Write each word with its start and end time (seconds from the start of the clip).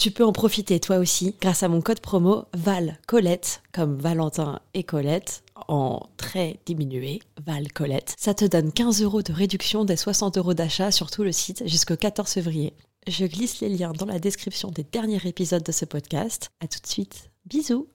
Tu 0.00 0.10
peux 0.10 0.24
en 0.24 0.32
profiter 0.32 0.80
toi 0.80 0.96
aussi 0.96 1.34
grâce 1.42 1.62
à 1.62 1.68
mon 1.68 1.82
code 1.82 2.00
promo 2.00 2.46
Val 2.54 2.96
Colette, 3.06 3.60
comme 3.70 3.98
Valentin 3.98 4.60
et 4.72 4.82
Colette, 4.82 5.42
en 5.68 6.00
très 6.16 6.58
diminué, 6.64 7.20
Val 7.44 7.70
Colette. 7.70 8.14
Ça 8.18 8.32
te 8.32 8.46
donne 8.46 8.72
15 8.72 9.02
euros 9.02 9.20
de 9.20 9.34
réduction 9.34 9.84
des 9.84 9.96
60 9.96 10.38
euros 10.38 10.54
d'achat 10.54 10.90
sur 10.90 11.10
tout 11.10 11.22
le 11.22 11.32
site 11.32 11.64
jusqu'au 11.66 11.96
14 11.96 12.30
février. 12.30 12.72
Je 13.08 13.26
glisse 13.26 13.60
les 13.60 13.68
liens 13.68 13.92
dans 13.92 14.06
la 14.06 14.18
description 14.18 14.70
des 14.70 14.86
derniers 14.90 15.20
épisodes 15.26 15.62
de 15.62 15.72
ce 15.72 15.84
podcast. 15.84 16.48
À 16.60 16.66
tout 16.66 16.80
de 16.80 16.86
suite. 16.86 17.28
Bisous. 17.44 17.86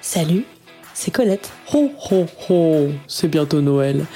Salut, 0.00 0.46
c'est 0.94 1.10
Colette. 1.10 1.52
Ho 1.74 1.90
ho 2.10 2.24
ho, 2.48 2.88
c'est 3.06 3.28
bientôt 3.28 3.60
Noël. 3.60 4.06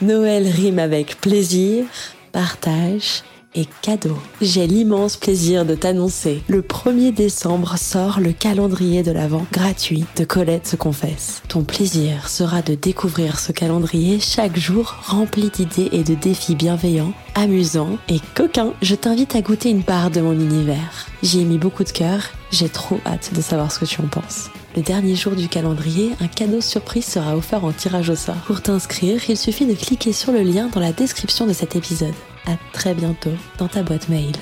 Noël 0.00 0.48
rime 0.48 0.80
avec 0.80 1.20
plaisir, 1.20 1.86
partage 2.32 3.22
et 3.54 3.66
cadeau. 3.82 4.18
J'ai 4.40 4.66
l'immense 4.66 5.16
plaisir 5.16 5.64
de 5.64 5.74
t'annoncer, 5.74 6.42
le 6.48 6.62
1er 6.62 7.12
décembre 7.12 7.76
sort 7.78 8.20
le 8.20 8.32
calendrier 8.32 9.02
de 9.02 9.12
l'Avent 9.12 9.46
gratuit 9.52 10.04
de 10.16 10.24
Colette 10.24 10.66
se 10.66 10.76
confesse. 10.76 11.42
Ton 11.48 11.62
plaisir 11.62 12.28
sera 12.28 12.62
de 12.62 12.74
découvrir 12.74 13.38
ce 13.38 13.52
calendrier 13.52 14.20
chaque 14.20 14.58
jour 14.58 14.96
rempli 15.04 15.50
d'idées 15.50 15.90
et 15.92 16.02
de 16.02 16.14
défis 16.14 16.54
bienveillants, 16.54 17.12
amusants 17.34 17.98
et 18.08 18.20
coquins. 18.34 18.74
Je 18.82 18.94
t'invite 18.94 19.36
à 19.36 19.40
goûter 19.40 19.70
une 19.70 19.82
part 19.82 20.10
de 20.10 20.20
mon 20.20 20.32
univers. 20.32 21.06
J'y 21.22 21.40
ai 21.40 21.44
mis 21.44 21.58
beaucoup 21.58 21.84
de 21.84 21.90
cœur, 21.90 22.30
j'ai 22.50 22.68
trop 22.68 22.98
hâte 23.06 23.32
de 23.34 23.40
savoir 23.40 23.70
ce 23.72 23.78
que 23.78 23.84
tu 23.84 24.00
en 24.00 24.06
penses. 24.06 24.50
Le 24.76 24.82
dernier 24.82 25.14
jour 25.14 25.34
du 25.36 25.48
calendrier, 25.48 26.12
un 26.20 26.26
cadeau 26.26 26.60
surprise 26.60 27.04
sera 27.04 27.36
offert 27.36 27.64
en 27.64 27.72
tirage 27.72 28.10
au 28.10 28.16
sort. 28.16 28.34
Pour 28.46 28.60
t'inscrire, 28.60 29.20
il 29.28 29.36
suffit 29.36 29.66
de 29.66 29.74
cliquer 29.74 30.12
sur 30.12 30.32
le 30.32 30.42
lien 30.42 30.68
dans 30.72 30.80
la 30.80 30.92
description 30.92 31.46
de 31.46 31.52
cet 31.52 31.76
épisode. 31.76 32.14
À 32.46 32.56
très 32.72 32.94
bientôt 32.94 33.32
dans 33.58 33.68
ta 33.68 33.82
boîte 33.82 34.08
mail. 34.08 34.34